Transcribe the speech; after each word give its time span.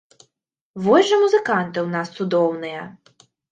Вось 0.85 1.07
жа 1.09 1.19
музыканты 1.25 1.77
ў 1.83 1.89
нас 1.99 2.07
цудоўныя! 2.19 2.81